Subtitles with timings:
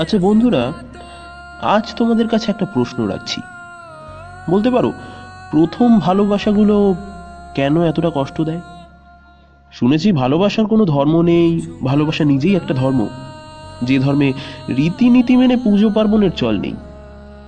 [0.00, 0.62] আচ্ছা বন্ধুরা
[1.74, 3.40] আজ তোমাদের কাছে একটা প্রশ্ন রাখছি।
[4.50, 4.90] বলতে পারো
[5.54, 6.94] প্রথম ভালোবাসাগুলো
[7.54, 8.60] কেন এতটা কষ্ট দেয়?
[9.72, 13.08] শুনেছি ভালোবাসার কোনো ধর্ম নেই, ভালোবাসা নিজেই একটা ধর্ম।
[13.82, 14.32] যে ধর্মে
[14.68, 16.74] রীতিনীতি মেনে পুজো পার্বণের চল নেই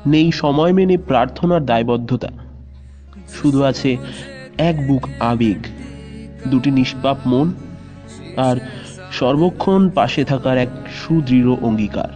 [0.06, 2.28] নেই সময় মেনে প্রার্থনার দায়বদ্ধতা।
[3.42, 3.96] শুধু আছে
[4.58, 5.58] এক বুক আবেগ,
[6.48, 7.52] দুটি নিষ্পাপ মন,
[8.36, 8.56] আর
[9.12, 10.68] সর্বক্ষণ পাশে থাকার এক
[10.98, 12.10] সুদৃঢ় অঙ্গীকার।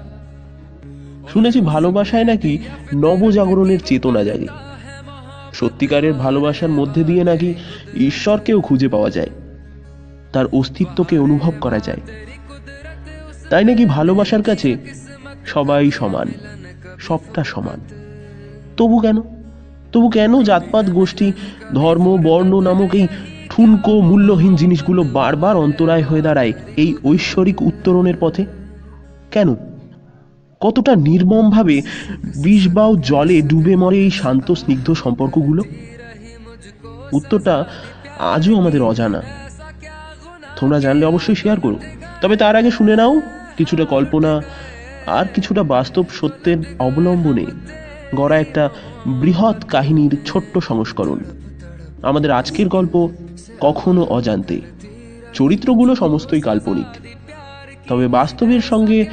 [1.32, 2.58] শুনেছি ভালোবাসায় নাকি
[2.94, 4.69] নবজাগরণের চেতনা জাগে।
[5.52, 7.54] সত্যিকারের ভালোবাসার মধ্যে দিয়ে নাকি
[7.94, 9.30] ঈশ্বরকেও খুঁজে পাওয়া যায়?
[10.32, 12.00] তার অস্তিত্বকে অনুভব করা যায়।
[13.50, 14.76] তাই নাকি ভালোবাসার কাছে
[15.46, 16.28] সবাই সমান,
[16.98, 17.80] সবটা সমান?
[18.76, 19.20] তবু কেন?
[19.92, 21.32] তবু কেন জাতপাত, গোষ্ঠী,
[21.74, 23.06] ধর্ম, বর্ণ নামক এই
[23.50, 28.44] ঠুনকো মূল্যহীন জিনিসগুলো বারবার অন্তরায় হয়ে দাঁড়ায় এই ঐশ্বরিক উত্তরণের পথে?
[29.30, 29.54] কেন?
[30.60, 31.82] কতটা নির্মমভাবে
[32.42, 35.62] বিষবাও জলে ডুবে মরে এই শান্ত, স্নিগ্ধ সম্পর্কগুলো?
[37.12, 37.64] উত্তরটা
[38.18, 39.22] আজও আমাদের অজানা।
[40.60, 41.76] তোমরা জানলে অবশ্যই শেয়ার করো।
[42.20, 43.20] তবে তার আগে শুনে নাও,
[43.56, 44.40] কিছুটা কল্পনা
[45.06, 47.46] আর কিছুটা বাস্তব সত্যের অবলম্বনে
[48.14, 48.68] গড়া একটা
[49.06, 51.18] বৃহৎ কাহিনীর ছোট্ট সংস্করণ।
[52.02, 53.08] আমাদের আজকের গল্প
[53.60, 54.60] কখনো অজান্তে।
[55.34, 56.86] চরিত্রগুলো সমস্তই কাল্পনিক।
[57.88, 59.06] তবে বাস্তবের সঙ্গে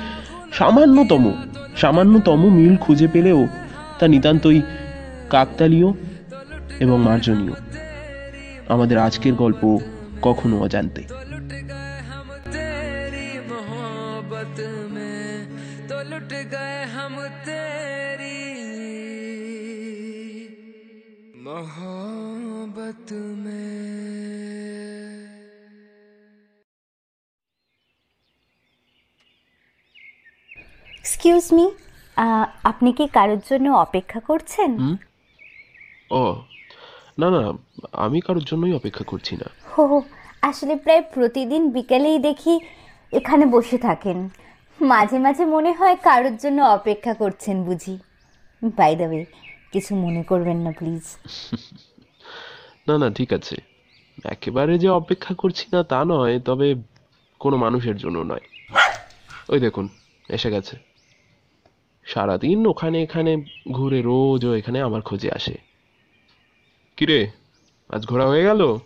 [0.53, 1.25] সামান্যতম
[1.77, 3.41] সামান্যতম মিল খুঁজে পেলেও
[3.99, 4.59] তা নিতান্তই
[5.31, 5.89] কাকতালীয়
[6.81, 7.55] এবং মার্জনীয়
[8.69, 9.63] আমাদের আজকের গল্প
[10.23, 11.03] কখনো অজান্তে
[12.55, 14.59] तेरी मोहब्बत
[14.91, 15.27] में
[15.89, 17.15] तो लुट गए हम
[17.47, 18.41] तेरी
[21.43, 23.11] मोहब्बत
[23.45, 24.86] में
[31.28, 31.66] এক্সকিউজ মি
[32.72, 34.72] আপনি কি কারোর জন্য অপেক্ষা করছেন?
[36.20, 36.22] ও
[37.22, 37.42] না না
[38.06, 40.00] আমি কারোর জন্যই অপেক্ষা করছি না। হো হো,
[40.50, 42.54] আসলে প্রায় প্রতিদিন বিকেলেই দেখি
[43.14, 44.18] এখানে বসে থাকেন।
[44.80, 47.96] মাঝে মাঝে মনে হয় কারোর জন্য অপেক্ষা করছেন বুঝি।
[48.80, 49.22] বাই দ্য ওয়ে
[49.74, 51.06] কিছু মনে করবেন না প্লিজ
[52.88, 53.56] না না ঠিক আছে।
[54.34, 56.68] একেবারে যে অপেক্ষা করছি না তা নয় তবে
[57.44, 58.46] কোনো মানুষের জন্য নয়।
[59.52, 59.86] ওই দেখুন
[60.38, 60.76] এসে গেছে।
[62.08, 63.32] সারাদিন ওখানে এখানে
[63.72, 65.56] ঘুরে রোজ ও এখানে আমার খোঁজে আসে।
[66.98, 67.32] কিরে
[67.90, 68.78] আজ ঘোরা হয়ে গেল?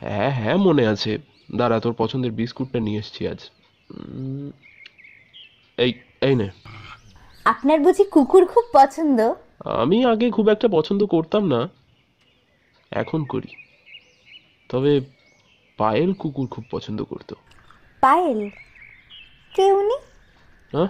[0.00, 1.18] হ্যাঁ হ্যাঁ মনে আছে।
[1.56, 3.50] দাঁড়া তোর পছন্দের বিস্কুটটা নিয়ে এসেছি আজ।
[5.78, 6.48] এই এই নে।
[7.44, 9.34] আপনার বুঝি কুকুর খুব পছন্দ?
[9.64, 11.68] আমি আগে খুব একটা পছন্দ করতাম না।
[12.90, 13.48] এখন করি।
[14.68, 15.00] তবে
[15.76, 17.34] পায়েল কুকুর খুব পছন্দ করতো।
[18.00, 18.50] পায়েল?
[19.54, 19.94] কে উনি
[20.76, 20.88] হ্যাঁ?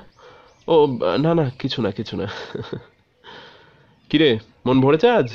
[0.69, 2.26] ও না না কিছু না কিছু না।
[4.10, 5.28] কিরে মন ভরেছে আজ?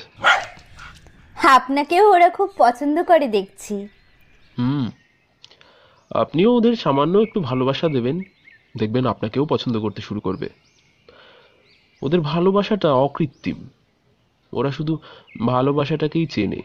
[1.43, 3.87] আপনাকেও ওরা খুব পছন্দ করে দেখছি।
[4.59, 4.89] হুম।
[6.11, 8.21] আপনিও ওদের সামান্য একটু ভালোবাসা দেবেন।
[8.77, 10.49] দেখবেন আপনাকেও পছন্দ করতে শুরু করবে।
[12.01, 13.69] ওদের ভালোবাসাটা অকৃত্রিম।
[14.53, 14.97] ওরা শুধু
[15.45, 16.61] ভালোবাসাটাকেই চেনে।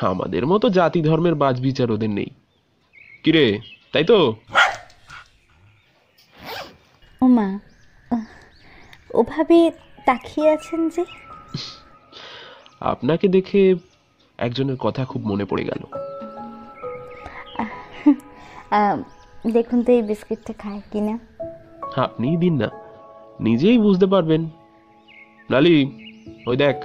[0.00, 2.26] আমাদের মতো জাতি ধর্মের বাজ বিচার ওদের নেই।
[3.24, 3.60] কিরে
[3.92, 4.36] তাই তো?
[7.38, 8.24] আহ,
[9.14, 9.70] ওভাবে
[10.06, 11.04] তাকিয়ে আছেন যে?
[12.80, 13.74] আপনাকে দেখে
[14.38, 15.82] একজনের কথা খুব মনে পড়ে গেল।
[19.52, 21.18] দেখুন তো এই বিস্কিটটা খায় কিনা।
[21.96, 22.70] আপনিই দিন না
[23.40, 24.48] নিজেই বুঝতে পারবেন।
[25.50, 25.76] লালি
[26.46, 26.76] ওই দেখ।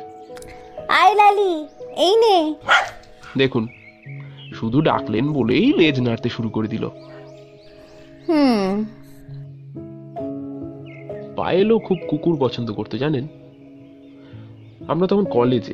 [0.89, 2.56] আয় লালি এই নে।
[3.38, 3.68] দেখুন
[4.56, 6.89] শুধু ডাকলেন বলেই লেজ নাড়তে শুরু করে দিল।
[8.29, 8.85] হুম।
[11.39, 13.27] পায়েলও খুব কুকুর পছন্দ করতে, জানেন?
[14.88, 15.74] আমরা তখন কলেজে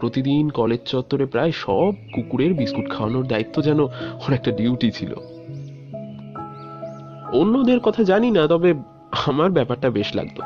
[0.00, 5.14] প্রতিদিন কলেজ চত্বরে প্রায় সব কুকুরের বিস্কুট খাওয়ানোর দায়িত্ব যেন ওর একটা ডিউটি ছিল।
[7.32, 8.74] অন্যদের কথা জানি না, তবে
[9.26, 10.42] আমার ব্যাপারটা বেশ লাগতো।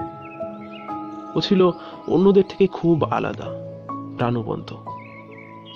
[1.34, 1.70] ও ছিল
[2.08, 3.48] অন্যদের থেকে খুব আলাদা,
[4.16, 4.74] প্রাণবন্ত।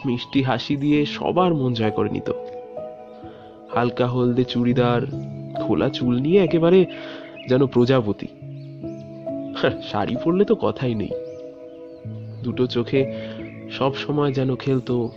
[0.06, 2.31] মিষ্টি হাসি দিয়ে সবার মন জয় করে নিত।
[3.75, 5.03] হালকা হলদে চুড়িদার,
[5.62, 6.87] খোলা চুল নিয়ে একেবারে
[7.49, 8.27] যেন প্রজাপতি।
[9.93, 11.11] শাড়ি পরলে তো কথাই নেই।
[12.43, 13.05] দুটো চোখে
[13.71, 15.11] সব সময় যেন খেলতো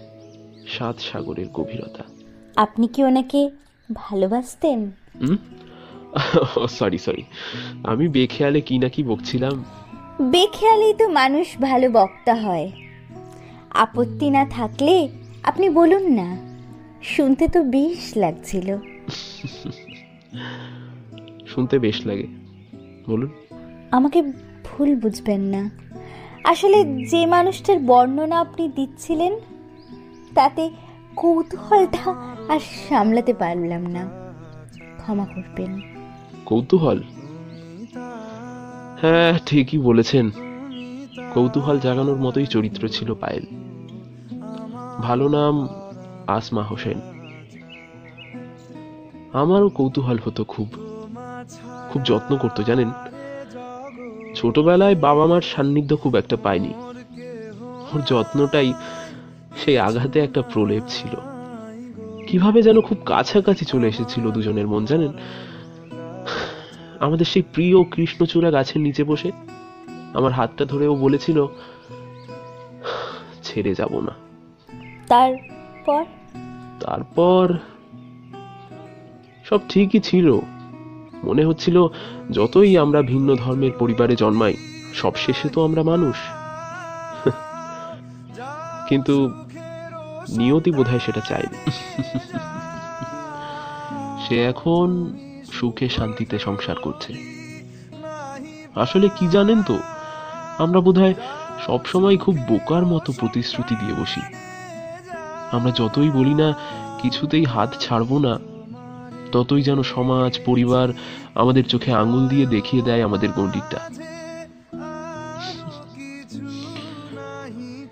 [0.67, 2.03] সাত সাগরের গভীরতা।
[2.55, 3.49] আপনি কি ওনাকে
[3.93, 4.91] ভালোবাসতেন?
[6.69, 7.23] সরি সরি
[7.83, 9.63] আমি বেখেয়ালে কি না কি বকছিলাম।
[10.31, 12.71] বেখেয়ালেই তো মানুষ ভালো বক্তা হয়।
[13.69, 15.09] আপত্তি না থাকলে
[15.43, 16.37] আপনি বলুন না।
[17.03, 18.77] শুনতে তো বেশ লাগছিল।
[21.47, 22.27] শুনতে বেশ লাগে।
[23.07, 23.46] বলুন।
[23.91, 24.21] আমাকে
[24.65, 25.69] ভুল বুঝবেন না।
[26.43, 29.39] আসলে যে মানুষটার বর্ণনা আপনি দিচ্ছিলেন,
[30.35, 30.69] তাতে
[31.15, 32.15] কৌতূহলটা
[32.49, 34.09] আর সামলাতে পারলাম না।
[34.97, 35.81] ক্ষমা করবেন।
[36.45, 37.03] কৌতূহল?
[39.01, 40.31] হ্যাঁ ঠিকই বলেছেন।
[41.33, 43.45] কৌতূহল জাগানোর মতোই চরিত্র ছিল পায়েল।
[45.01, 45.67] ভালো নাম
[46.27, 47.01] আসমা হোসেন।
[49.33, 50.69] আমারও কৌতূহল হতো খুব।
[51.91, 52.91] খুব যত্ন করতো, জানেন?
[54.37, 56.73] ছোটবেলায় বাবা মার সান্নিধ্য খুব একটা পাইনি।
[57.93, 58.73] ওর যত্নটাই
[59.65, 61.15] সেই আঘাতে একটা প্রলেপ ছিল।
[62.27, 65.11] কীভাবে যেন খুব কাছাকাছি চলে এসেছিল দুজনের মন জানেন?
[66.99, 69.31] আমাদের সেই প্রিয় কৃষ্ণচূড়া গাছের নিচে বসে
[70.13, 71.45] আমার হাতটা ধরে ও বলেছিল
[73.43, 74.11] ছেড়ে যাব না।
[75.07, 76.03] তারপর?
[76.79, 77.57] তারপর
[79.45, 80.39] সব ঠিকই ছিল।
[81.23, 81.87] মনে হচ্ছিল
[82.31, 84.53] যতই আমরা ভিন্ন ধর্মের পরিবারে জন্মাই
[84.93, 86.15] সব শেষে তো আমরা মানুষ।
[88.89, 89.31] কিন্তু
[90.29, 91.57] নিয়তি বোধহয় সেটা চায়নি।
[94.27, 95.15] সে এখন
[95.51, 97.13] সুখে শান্তিতে সংসার করছে।
[98.75, 99.79] আসলে কি জানেন তো,
[100.57, 101.13] আমরা বোধহয়
[101.65, 104.21] সবসময় খুব বোকার মতো প্রতিশ্রুতি দিয়ে বসি।
[105.51, 106.53] আমরা যতই বলি না,
[107.01, 108.56] কিছুতেই হাত ছাড়বো না
[109.31, 110.87] ততই যেন সমাজ, পরিবার
[111.35, 113.79] আমাদের চোখে আঙুল দিয়ে দেখিয়ে দেয় আমাদের গণ্ডিটা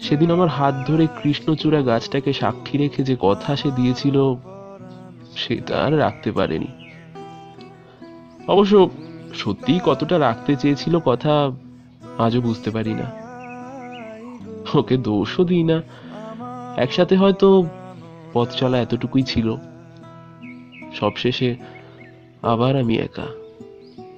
[0.02, 4.36] সেদিন আমার হাত ধরে কৃষ্ণচূড়া গাছটাকে সাক্ষী রেখে যে কথা সে দিয়েছিল,
[5.36, 6.68] সেটা আর রাখতে পারেনি।
[8.48, 8.90] অবশ্য
[9.34, 11.52] সত্যিই কতটা রাখতে চেয়েছিল কথা
[12.18, 13.26] আজও বুঝতে পারি না।
[14.76, 15.82] ওকে দোষও দিই না।
[16.78, 17.66] একসাথে হয়তো
[18.34, 19.56] পথ চলা এতটুকুই ছিল।
[21.00, 21.56] সবশেষে
[22.42, 23.26] আবার আমি একা।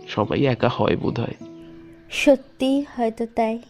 [0.07, 1.47] সবাই একা হয় বোধহয়।
[2.11, 3.61] সত্যি হয়তো তাই।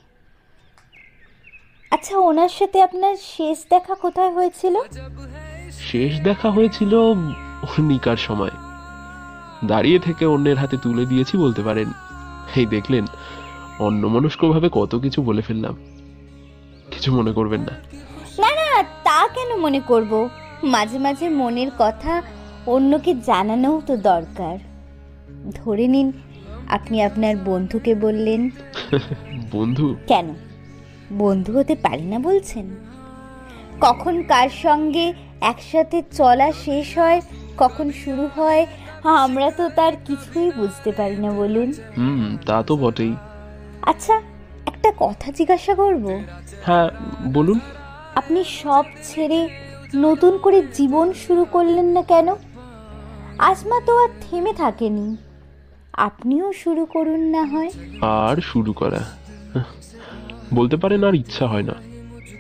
[1.92, 4.76] আচ্ছা ওনার সাথে আপনার শেষ দেখা কোথায় হয়েছিল?
[5.72, 7.14] শেষ দেখা হয়েছিল
[7.80, 8.50] নিকার সময়।
[9.66, 11.92] দাঁড়িয়ে থেকে অন্যের হাতে তুলে দিয়েছি বলতে পারেন।
[12.56, 13.06] এই দেখলেন
[13.80, 15.74] অন্যমনস্কভাবে কত কিছু বলে ফেললাম।
[16.92, 17.74] কিছু মনে করবেন না।
[18.38, 20.30] না না তা কেন মনে করব?
[20.64, 22.22] মাঝে মাঝে মনের কথা
[22.68, 24.58] অন্যকে জানানোও তো দরকার।
[25.56, 26.12] ধরে নিন
[26.68, 28.50] আপনি আপনার বন্ধুকে বললেন।
[29.52, 29.96] বন্ধু?
[30.08, 30.34] কেন?
[31.18, 32.66] বন্ধু হতে পারি না বলছেন?
[33.82, 37.22] কখন কার সঙ্গে একসাথে চলা শেষ হয়
[37.58, 38.66] কখন শুরু হয়
[39.04, 43.14] আমরা তো তার কিছুই বুঝতে পারি না বলুন। হুম তা তো বটেই।
[43.82, 44.22] আচ্ছা
[44.66, 46.06] একটা কথা জিজ্ঞাসা করব।
[46.66, 46.90] হ্যাঁ
[47.34, 47.60] বলুন।
[48.16, 49.50] আপনি সব ছেড়ে
[49.96, 52.28] নতুন করে জীবন শুরু করলেন না কেন?
[53.40, 55.18] আসমা তো আর থেমে থাকেনি।
[55.94, 57.70] আপনিও শুরু করুন না হয়।
[58.02, 59.04] আর শুরু করা।
[60.54, 61.74] বলতে পারেন আর ইচ্ছা হয় না।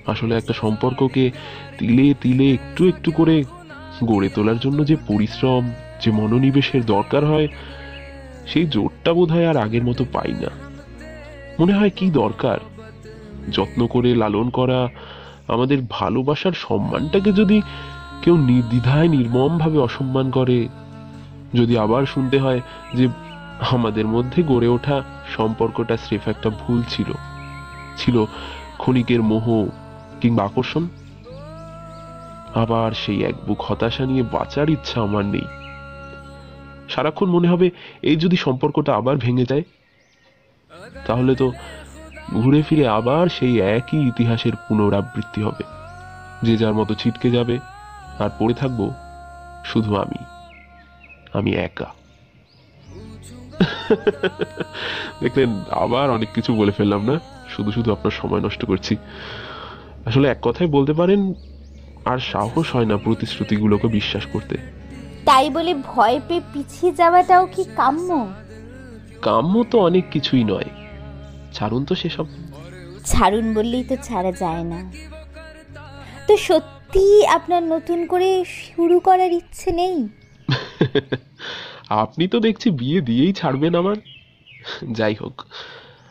[0.07, 1.31] আসলে একটা সম্পর্ককে
[1.77, 3.43] তিলে তিলে একটু একটু করে
[4.05, 5.71] গড়ে তোলার জন্য যে পরিশ্রম,
[6.05, 7.47] যে মনোনিবেশের দরকার হয়,
[8.47, 10.49] সেই জোরটা বোধ হয় আর আগের মতো পাই না।
[11.59, 12.57] মনে হয় কি দরকার?
[13.51, 14.87] যত্ন করে লালন করা,
[15.47, 17.61] আমাদের ভালোবাসার সম্মানটাকে যদি
[18.21, 20.67] কেউ নির্দ্বিধায় নির্মমভাবে অসম্মান করে
[21.53, 22.61] যদি আবার শুনতে হয়
[22.93, 23.07] যে
[23.71, 25.03] আমাদের মধ্যে গড়ে ওঠা
[25.37, 27.13] সম্পর্কটা স্রেফ একটা ভুল ছিল
[27.97, 28.25] ছিল
[28.77, 29.65] ক্ষণিকের মোহ
[30.21, 30.87] কিংবা আকর্ষণ,
[32.55, 35.47] আবার সেই এক বুক হতাশা নিয়ে বাঁচার ইচ্ছা আমার নেই।
[36.89, 39.63] সারাক্ষণ মনে হবে এই যদি সম্পর্কটা আবার ভেঙে যায়,
[41.05, 41.51] তাহলে তো
[42.33, 45.63] ঘুরে ফিরে আবার সেই একই ইতিহাসের পুনরাবৃত্তি হবে।
[46.43, 47.59] যে যার মতো ছিটকে যাবে,
[48.19, 48.91] আর পড়ে থাকব
[49.65, 50.36] শুধু আমি।
[51.37, 51.89] আমি একা।
[55.19, 57.19] দেখলেন আবার অনেক কিছু বলে ফেললাম না?
[57.49, 58.97] শুধু শুধু আপনার সময় নষ্ট করছি।
[60.05, 61.33] আসলে এক কথায় বলতে পারেন
[62.05, 64.57] আর সাহস হয় না প্রতিশ্রুতিগুলোকে বিশ্বাস করতে।
[65.25, 68.27] তাই বলে ভয় পেয়ে পিছিয়ে যাওয়াটাও কি কাম্য?
[69.21, 70.69] কাম্য তো অনেক কিছুই নয়।
[71.53, 72.25] ছাড়ুন তো সেসব।
[73.05, 74.91] ছাড়ুন বললেই তো ছাড়া যায় না।
[76.27, 80.07] তো সত্যি আপনার নতুন করে শুরু করার ইচ্ছে নেই?
[81.89, 83.95] আপনি তো দেখছি বিয়ে দিয়েই ছাড়বেন আমার।
[84.91, 85.41] যাই হোক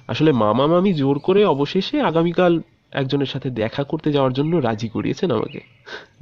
[0.08, 2.60] আসলে মামা মামি জোর করে অবশেষে আগামীকাল
[2.92, 5.60] একজনের সাথে দেখা করতে যাওয়ার জন্য রাজি করিয়েছেন আমাকে।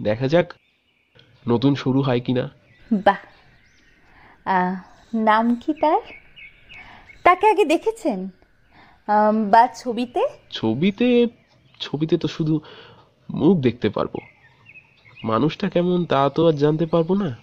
[0.02, 0.52] দেখা যাক
[1.49, 2.50] নতুন শুরু হয় কিনা।
[2.92, 3.16] বাহ।
[4.44, 4.80] আহ,
[5.14, 6.00] নাম কি তার?
[7.23, 8.28] তাকে আগে দেখেছেন?
[9.50, 10.21] বা ছবিতে?
[10.50, 11.26] ছবিতে
[11.80, 12.61] ছবিতে তো শুধু
[13.30, 14.18] মুখ দেখতে পারব।
[15.25, 17.37] মানুষটা কেমন তা তো আর জানতে পারব না।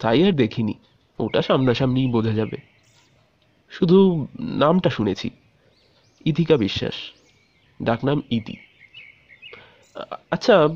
[0.00, 0.74] তাই আর দেখিনি।
[1.18, 2.56] ওটা সামনাসামনিই বোঝা যাবে।
[3.70, 5.30] শুধু নামটা শুনেছি।
[6.24, 6.94] ইথিকা বিশ্বাস।
[7.82, 8.56] ডাকনাম ইতি।
[10.30, 10.68] আচ্ছা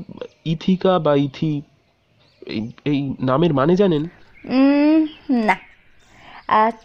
[0.45, 1.61] ইথিকা বা ইথি
[2.85, 4.07] এই- নামের মানে জানেন?
[5.29, 5.59] না।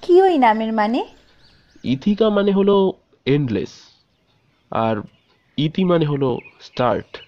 [0.03, 1.07] কি ওই নামের মানে?
[1.85, 2.93] ইথিকা মানে হলো
[3.27, 3.69] এন্ডলেস
[4.71, 5.03] আর
[5.57, 7.19] ইতি মানে হলো start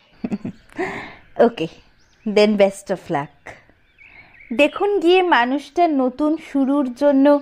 [1.40, 1.66] okay
[2.28, 3.50] then best of luck
[4.52, 7.40] দেখুন গিয়ে মানুষটা নতুন শুরুর জন্য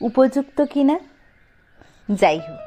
[0.00, 0.98] উপযুক্ত কিনা।
[2.10, 2.60] যাই হোক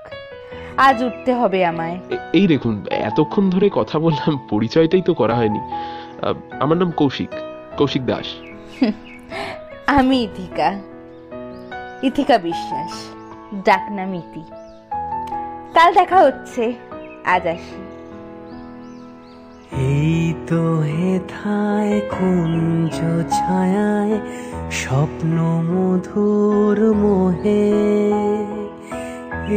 [0.78, 2.00] আজ উঠতে হবে আমায়।
[2.34, 5.60] এই দেখুন এতক্ষণ ধরে কথা বললাম পরিচয়টাই তো করা হয়নি।
[6.60, 7.30] আমার নাম কৌশিক
[7.78, 8.28] কৌশিক দাস।
[10.00, 10.70] আমি ইথিকা
[12.04, 12.92] ইথিকা বিশ্বাস
[13.66, 14.44] ডাকনাম ইতি।
[15.74, 16.74] কাল দেখা হচ্ছে
[17.26, 17.91] আজ আসি।
[19.72, 22.98] এই তো হেথায় কুঞ্জ
[23.38, 24.16] ছায়ায়,
[24.72, 25.36] স্বপ্ন
[25.72, 27.68] মধুর মোহে।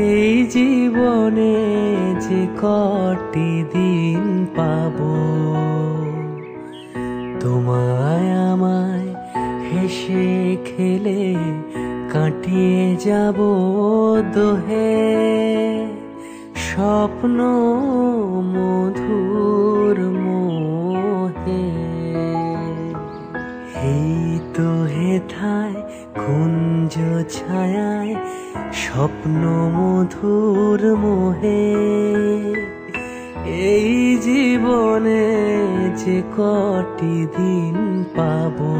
[0.08, 1.56] এই জীবনে
[2.24, 4.24] যে কটি দিন
[4.56, 4.96] পাব,
[7.40, 9.08] তোমায় আমায়
[9.68, 11.22] হেসে খেলে
[12.12, 13.38] কাটিয়ে যাব
[14.34, 14.94] দোহে।
[16.66, 17.38] স্বপ্ন
[18.54, 19.73] মধুর
[25.14, 25.78] তো হেথায়
[26.22, 26.94] কুঞ্জ
[27.36, 28.14] ছায়ায়,
[28.82, 29.42] স্বপ্ন
[29.76, 31.66] মধুর মোহে।
[33.70, 33.90] এই
[34.26, 35.26] জীবনে
[36.00, 37.76] যে কটি দিন
[38.16, 38.74] পাবো,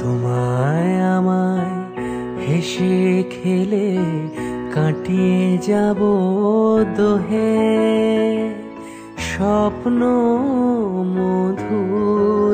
[0.00, 1.74] তোমায় আমায়
[2.44, 2.98] হেসে
[3.34, 3.90] খেলে
[4.74, 6.00] কাটিয়ে যাব
[6.98, 7.54] দোহে।
[9.28, 10.00] স্বপ্ন
[11.16, 12.45] মধুর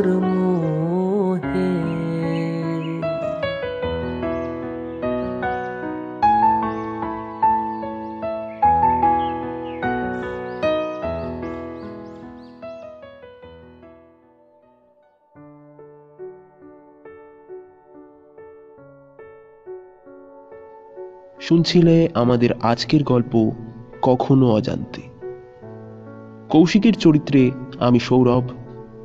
[21.53, 23.51] শুনছিলে আমাদের আজকের গল্প
[24.03, 25.03] কখনো অজান্তে।
[26.51, 28.43] কৌশিকের চরিত্রে আমি সৌরভ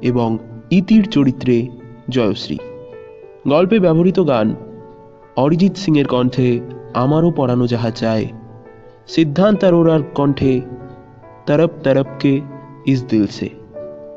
[0.02, 0.38] এবং
[0.72, 1.68] ইতির চরিত্রে
[2.10, 2.58] জয়শ্রী।
[3.48, 4.56] গল্পে ব্যবহৃত গান
[5.36, 6.60] অরিজিৎ সিংয়ের কণ্ঠে
[6.94, 8.26] আমারও পড়ানো যাহা চায়,
[9.08, 10.62] সিদ্ধান্ত অরোরার কণ্ঠে
[11.46, 12.42] তরপ তরপকে
[12.86, 13.50] ইস দিল সে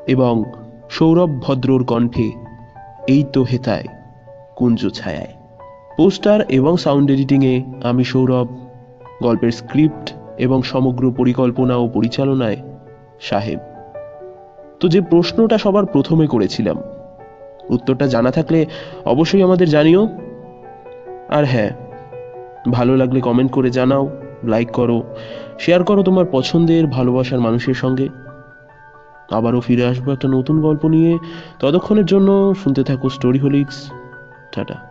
[0.06, 0.44] এবং
[0.90, 2.32] সৌরভ ভদ্রর কণ্ঠে
[3.08, 3.86] এই তো হেতায়
[4.56, 5.39] কুঞ্জ ছায়ায়।
[5.96, 8.48] পোস্টার এবং সাউন্ড এডিটিংয়ে আমি সৌরভ।
[9.22, 12.56] গল্পের স্ক্রিপ্ট এবং সমগ্র পরিকল্পনা ও পরিচালনায়
[13.20, 13.58] সাহেব।
[14.80, 16.76] তো যে প্রশ্নটা সবার প্রথমে করেছিলাম,
[17.70, 18.66] উত্তরটা জানা থাকলে
[19.04, 20.08] অবশ্যই আমাদের জানিও।
[21.28, 21.70] আর হ্যাঁ
[22.70, 24.10] ভালো লাগলে কমেন্ট করে জানাও
[24.44, 25.02] লাইক করো
[25.58, 28.08] শেয়ার করো তোমার পছন্দের ভালোবাসার মানুষের সঙ্গে।
[29.30, 31.18] আবারও ফিরে আসব একটা নতুন গল্প নিয়ে।
[31.60, 33.90] ততক্ষণের জন্য শুনতে থাকো স্টোরি হোলিক্স
[34.56, 34.89] টাটা।